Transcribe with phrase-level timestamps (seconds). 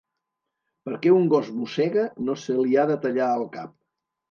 [0.89, 3.79] Perquè un gos mossega no se li ha de tallar el cap.